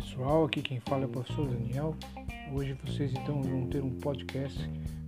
[0.00, 1.94] pessoal, aqui quem fala é o professor Daniel.
[2.54, 4.58] Hoje vocês então vão ter um podcast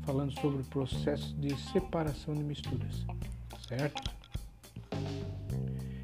[0.02, 3.06] falando sobre o processo de separação de misturas,
[3.66, 4.02] certo?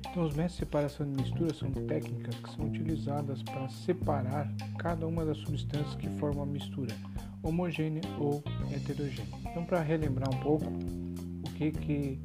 [0.09, 5.07] Então, os métodos de separação de misturas são técnicas que são utilizadas para separar cada
[5.07, 6.97] uma das substâncias que formam a mistura,
[7.43, 8.43] homogênea ou
[8.73, 9.39] heterogênea.
[9.51, 12.19] Então, para relembrar um pouco o que, que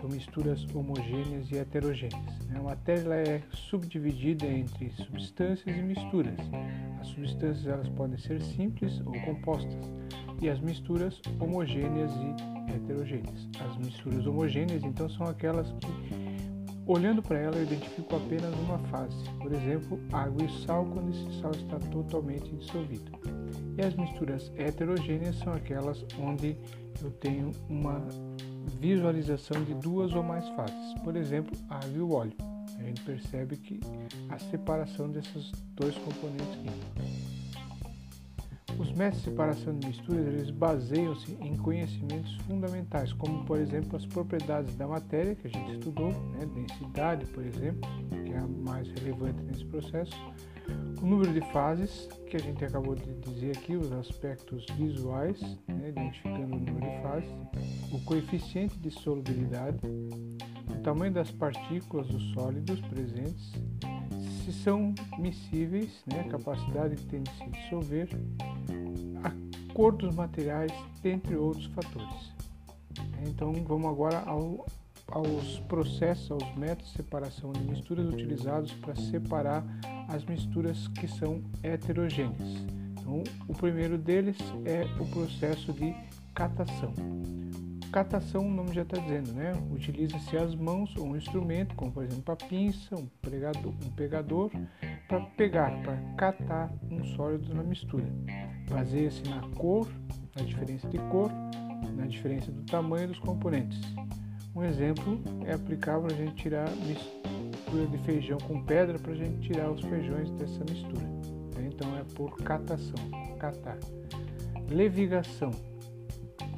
[0.00, 2.39] são misturas homogêneas e heterogêneas.
[2.50, 2.58] Né?
[2.58, 6.38] A matéria é subdividida entre substâncias e misturas.
[7.00, 9.90] As substâncias elas podem ser simples ou compostas
[10.42, 13.48] e as misturas homogêneas e heterogêneas.
[13.60, 16.20] As misturas homogêneas então são aquelas que
[16.86, 21.40] Olhando para ela, eu identifico apenas uma fase, por exemplo, água e sal quando esse
[21.40, 23.12] sal está totalmente dissolvido.
[23.76, 26.56] E as misturas heterogêneas são aquelas onde
[27.02, 28.06] eu tenho uma
[28.78, 32.36] visualização de duas ou mais fases, por exemplo, água e o óleo.
[32.78, 33.80] A gente percebe que
[34.28, 37.30] a separação desses dois componentes químicos.
[38.78, 44.06] Os métodos de separação de misturas eles baseiam-se em conhecimentos fundamentais, como por exemplo as
[44.06, 47.90] propriedades da matéria que a gente estudou, né, densidade, por exemplo,
[48.24, 50.16] que é a mais relevante nesse processo,
[51.02, 55.88] o número de fases, que a gente acabou de dizer aqui, os aspectos visuais, né,
[55.88, 57.30] identificando o número de fases,
[57.92, 59.78] o coeficiente de solubilidade,
[60.68, 63.52] o tamanho das partículas dos sólidos presentes,
[64.44, 68.08] se são miscíveis, né, a capacidade que tem de se dissolver,
[69.24, 72.32] a cor dos materiais, dentre outros fatores.
[73.26, 74.66] Então vamos agora ao,
[75.08, 79.64] aos processos, aos métodos de separação de misturas utilizados para separar
[80.12, 82.66] as misturas que são heterogêneas.
[82.92, 85.94] Então, o primeiro deles é o processo de
[86.34, 86.92] catação.
[87.92, 89.52] Catação, o nome já está dizendo, né?
[89.72, 94.50] Utiliza-se as mãos ou um instrumento, como por exemplo a pinça, um pegador, um pegador
[95.08, 98.06] para pegar, para catar um sólido na mistura.
[98.68, 99.88] Baseia-se na cor,
[100.36, 101.32] na diferença de cor,
[101.96, 103.80] na diferença do tamanho dos componentes.
[104.54, 107.39] Um exemplo é aplicável a gente tirar mistura
[107.90, 111.08] de feijão com pedra para a gente tirar os feijões dessa mistura.
[111.64, 113.78] Então é por catação, catar.
[114.68, 115.50] Levigação.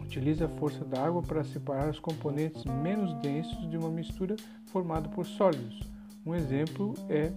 [0.03, 4.37] Utiliza a força da água para separar os componentes menos densos de uma mistura
[4.67, 5.81] formada por sólidos.
[6.25, 7.33] Um exemplo é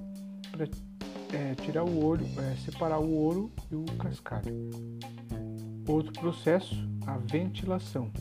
[0.51, 0.65] para
[1.33, 4.69] é, tirar o ouro, é, separar o ouro e o cascalho.
[5.87, 8.11] Outro processo, a ventilação.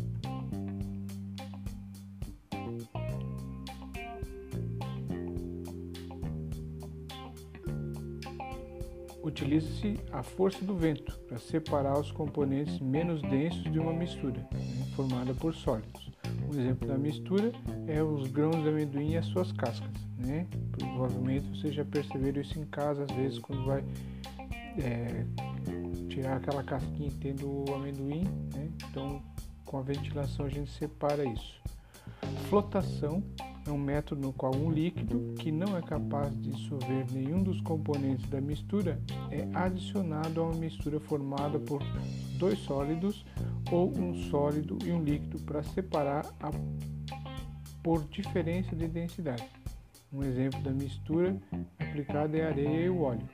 [9.34, 14.86] Utiliza-se a força do vento para separar os componentes menos densos de uma mistura, né,
[14.94, 16.08] formada por sólidos.
[16.48, 17.50] Um exemplo da mistura
[17.88, 19.90] é os grãos de amendoim e as suas cascas.
[20.16, 20.46] Né?
[20.78, 23.84] Provavelmente vocês já perceberam isso em casa, às vezes, quando vai
[24.78, 25.26] é,
[26.08, 28.22] tirar aquela casquinha que tem do amendoim.
[28.54, 28.70] Né?
[28.88, 29.20] Então,
[29.64, 31.60] com a ventilação, a gente separa isso.
[32.48, 33.20] Flotação
[33.66, 37.60] é um método no qual um líquido que não é capaz de dissolver nenhum dos
[37.62, 41.82] componentes da mistura é adicionado a uma mistura formada por
[42.38, 43.24] dois sólidos
[43.70, 46.50] ou um sólido e um líquido para separar a,
[47.82, 49.48] por diferença de densidade.
[50.12, 51.36] Um exemplo da mistura
[51.78, 53.28] aplicada é a areia e o óleo.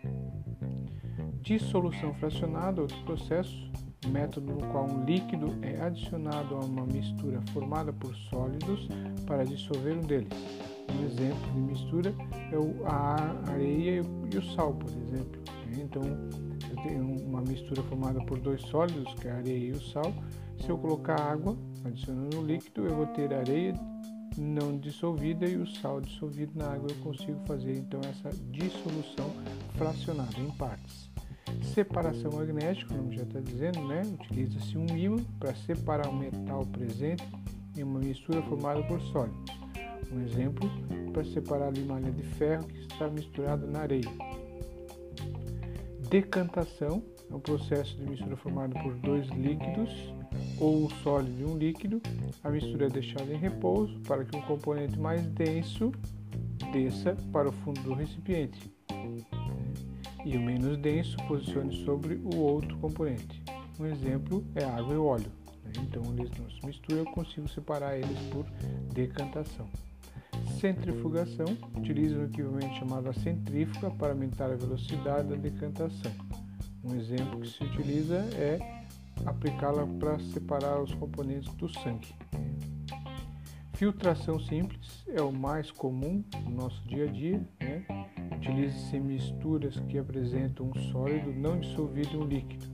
[1.42, 3.70] Dissolução fracionada, outro processo,
[4.10, 8.88] método no qual um líquido é adicionado a uma mistura formada por sólidos
[9.26, 10.28] para dissolver um deles.
[10.90, 12.14] Um exemplo de mistura
[12.52, 15.40] é a areia e o sal, por exemplo.
[15.78, 19.80] Então, eu tenho uma mistura formada por dois sólidos, que é a areia e o
[19.80, 20.12] sal.
[20.58, 23.74] Se eu colocar água, adicionando o líquido, eu vou ter areia
[24.36, 26.88] não dissolvida e o sal dissolvido na água.
[26.90, 29.30] Eu consigo fazer então essa dissolução
[29.76, 31.09] fracionada em partes.
[31.74, 34.02] Separação magnética, o nome já está dizendo, né?
[34.02, 37.24] Utiliza-se um ímã para separar o metal presente
[37.76, 39.58] em uma mistura formada por sólidos.
[40.12, 40.68] Um exemplo
[41.12, 44.10] para separar a limalha de ferro que está misturada na areia.
[46.08, 49.90] Decantação é um processo de mistura formado por dois líquidos
[50.58, 52.02] ou um sólido e um líquido.
[52.42, 55.92] A mistura é deixada em repouso para que um componente mais denso
[56.72, 58.70] desça para o fundo do recipiente
[60.24, 63.42] e o menos denso posicione sobre o outro componente.
[63.78, 65.32] Um exemplo é água e óleo.
[65.64, 65.72] Né?
[65.78, 68.44] Então, eles não se misturam, eu consigo separar eles por
[68.92, 69.68] decantação.
[70.60, 71.46] Centrifugação
[71.76, 76.12] utiliza um equipamento chamado centrífuga para aumentar a velocidade da decantação.
[76.84, 78.58] Um exemplo que se utiliza é
[79.26, 82.08] aplicá-la para separar os componentes do sangue.
[83.80, 87.40] Filtração simples é o mais comum no nosso dia a dia.
[87.58, 87.82] Né?
[88.36, 92.66] Utilize-se misturas que apresentam um sólido não dissolvido em um líquido.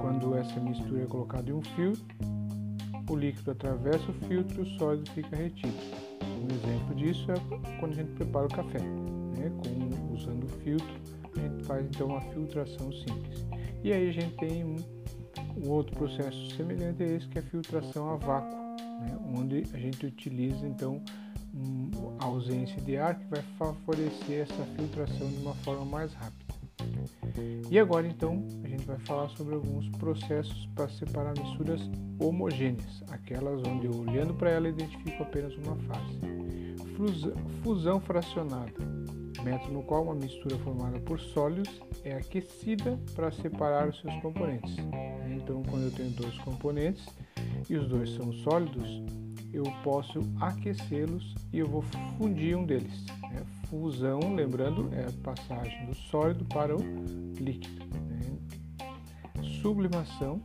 [0.00, 2.06] Quando essa mistura é colocada em um filtro,
[3.10, 5.74] o líquido atravessa o filtro e o sólido fica retido.
[6.22, 8.78] Um exemplo disso é quando a gente prepara o café.
[8.78, 9.50] Né?
[9.58, 10.94] Com, usando o filtro,
[11.34, 13.44] a gente faz então uma filtração simples.
[13.82, 14.76] E aí a gente tem um,
[15.56, 18.67] um outro processo semelhante a esse que é a filtração a vácuo,
[18.98, 19.18] né?
[19.34, 21.02] onde a gente utiliza então
[21.54, 26.48] um, a ausência de ar que vai favorecer essa filtração de uma forma mais rápida.
[27.70, 31.80] E agora então a gente vai falar sobre alguns processos para separar misturas
[32.18, 36.18] homogêneas, aquelas onde eu olhando para ela identifico apenas uma fase.
[37.62, 38.72] Fusão fracionada,
[39.44, 44.76] método no qual uma mistura formada por sólidos é aquecida para separar os seus componentes.
[45.30, 47.06] Então, quando eu tenho dois componentes
[47.68, 49.02] e os dois são sólidos,
[49.52, 51.82] eu posso aquecê-los e eu vou
[52.16, 53.04] fundir um deles.
[53.22, 53.42] Né?
[53.68, 56.80] Fusão, lembrando, é a passagem do sólido para o
[57.38, 57.84] líquido.
[57.86, 58.18] Né?
[59.62, 60.42] Sublimação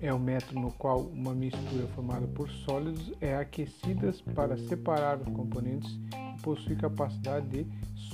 [0.00, 5.28] é o método no qual uma mistura formada por sólidos é aquecida para separar os
[5.28, 5.98] componentes
[6.36, 7.66] e possui capacidade de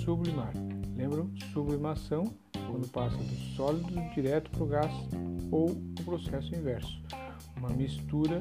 [0.03, 0.53] sublimar.
[0.97, 1.31] Lembram?
[1.53, 4.93] Sublimação, quando passa do sólido direto para o gás,
[5.51, 7.03] ou o processo inverso.
[7.63, 8.41] Uma mistura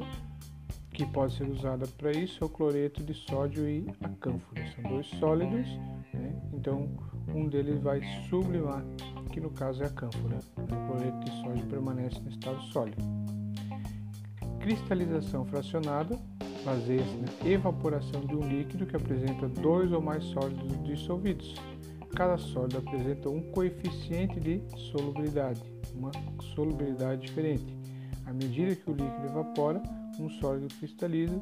[0.90, 4.66] que pode ser usada para isso é o cloreto de sódio e a cânfora.
[4.74, 5.68] São dois sólidos,
[6.12, 6.42] né?
[6.52, 6.90] então
[7.28, 8.84] um deles vai sublimar,
[9.32, 10.40] que no caso é a cânfora.
[10.58, 13.04] O cloreto de sódio permanece no estado sólido.
[14.60, 16.18] Cristalização fracionada
[16.66, 21.54] baseia-se na evaporação de um líquido que apresenta dois ou mais sólidos dissolvidos.
[22.16, 25.62] Cada sólido apresenta um coeficiente de solubilidade,
[25.96, 26.12] uma
[26.56, 27.81] solubilidade diferente.
[28.32, 29.84] À medida que o líquido evapora,
[30.18, 31.38] um sólido cristaliza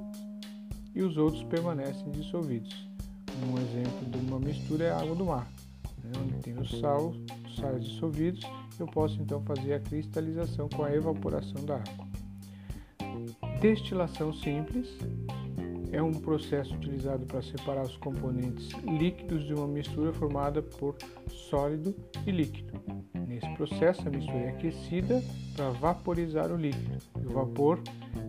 [0.95, 2.89] e os outros permanecem dissolvidos.
[3.47, 5.47] Um exemplo de uma mistura é a água do mar,
[6.03, 7.13] né, onde tem o sal,
[7.45, 8.41] os sais dissolvidos,
[8.79, 12.07] eu posso então fazer a cristalização com a evaporação da água.
[13.61, 14.89] Destilação simples
[15.91, 20.95] é um processo utilizado para separar os componentes líquidos de uma mistura formada por
[21.29, 21.95] sólido
[22.25, 22.73] e líquido.
[23.27, 25.23] Nesse processo, a mistura é aquecida
[25.55, 26.97] para vaporizar o líquido.
[27.15, 27.79] O vapor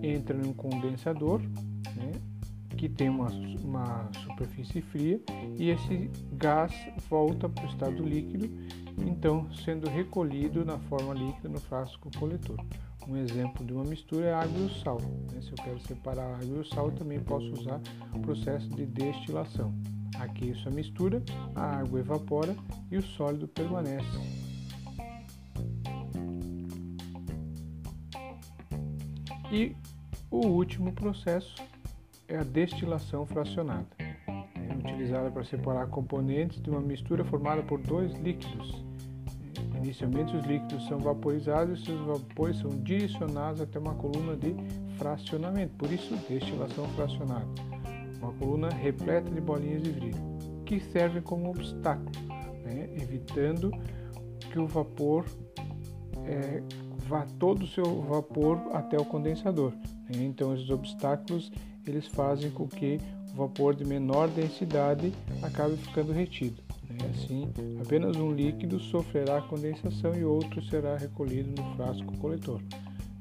[0.03, 2.13] entra num condensador, né,
[2.77, 3.29] que tem uma,
[3.63, 5.21] uma superfície fria,
[5.59, 6.73] e esse gás
[7.09, 8.49] volta para o estado líquido,
[8.99, 12.59] então sendo recolhido na forma líquida no frasco coletor.
[13.11, 14.99] Um exemplo de uma mistura é a água e o sal.
[15.33, 15.43] Né?
[15.43, 17.81] Se eu quero separar a água e o sal, também posso usar
[18.15, 19.75] o processo de destilação.
[20.17, 21.21] Aqueço a mistura,
[21.57, 22.55] a água evapora
[22.89, 24.07] e o sólido permanece.
[29.51, 29.75] E
[30.31, 31.57] o último processo
[32.29, 38.13] é a destilação fracionada, é utilizada para separar componentes de uma mistura formada por dois
[38.21, 38.85] líquidos
[39.83, 44.55] Inicialmente, os líquidos são vaporizados e seus vapores são direcionados até uma coluna de
[44.99, 47.47] fracionamento, por isso, destilação fracionada.
[48.21, 50.21] Uma coluna repleta de bolinhas de vidro,
[50.67, 52.11] que servem como obstáculo,
[52.63, 53.71] né, evitando
[54.53, 55.25] que o vapor
[56.27, 56.63] é,
[57.09, 59.73] vá todo o seu vapor até o condensador.
[60.09, 60.23] Né?
[60.23, 61.51] Então, esses obstáculos
[61.87, 63.01] eles fazem com que
[63.33, 65.13] o vapor de menor densidade
[65.43, 66.70] acabe ficando retido.
[67.11, 72.61] Assim, apenas um líquido sofrerá condensação e outro será recolhido no frasco coletor.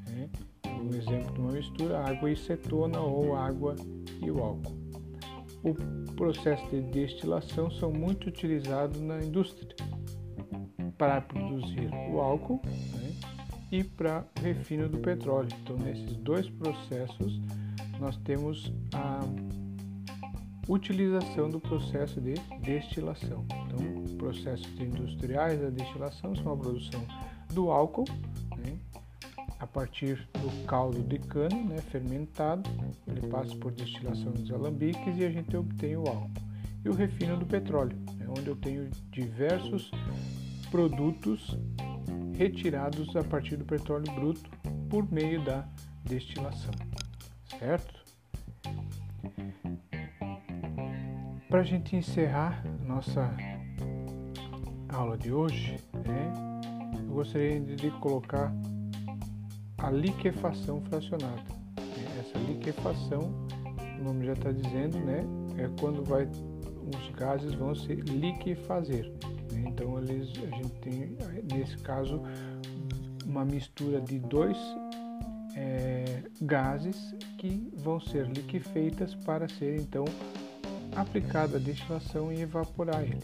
[0.08, 0.30] Né?
[0.66, 3.76] Um exemplo de uma mistura, água e cetona ou água
[4.22, 4.78] e o álcool.
[5.64, 9.76] O processo de destilação são muito utilizados na indústria
[10.98, 13.14] para produzir o álcool né?
[13.72, 15.50] e para refino do petróleo.
[15.62, 17.42] Então, nesses dois processos,
[18.00, 19.22] nós temos a
[20.70, 23.44] utilização do processo de destilação.
[23.66, 27.04] Então, processos industriais da destilação são a produção
[27.52, 28.06] do álcool,
[28.58, 28.78] né,
[29.60, 32.70] a partir do caldo de cana, né, fermentado,
[33.08, 36.30] ele passa por destilação dos alambiques e a gente obtém o álcool.
[36.86, 39.90] E o refino do petróleo, né, onde eu tenho diversos
[40.70, 41.58] produtos
[42.38, 44.50] retirados a partir do petróleo bruto
[44.88, 45.68] por meio da
[46.06, 46.72] destilação,
[47.60, 47.99] certo?
[51.50, 53.36] Para a gente encerrar nossa
[54.88, 56.32] aula de hoje, né,
[56.94, 58.54] eu gostaria de colocar
[59.80, 61.42] a liquefação fracionada.
[62.20, 63.34] Essa liquefação,
[64.00, 65.22] o nome já está dizendo, né,
[65.58, 69.12] é quando vai, os gases vão se liquefazer.
[69.52, 69.64] Né?
[69.70, 71.18] Então eles, a gente tem
[71.52, 72.22] nesse caso
[73.26, 74.58] uma mistura de dois
[75.56, 80.06] é, gases que vão ser liquefeitas para ser então
[80.96, 83.24] aplicada a destilação e evaporar eles,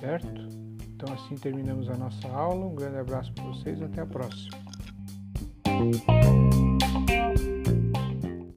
[0.00, 0.48] certo?
[0.94, 2.66] Então assim terminamos a nossa aula.
[2.66, 4.56] Um grande abraço para vocês, até a próxima.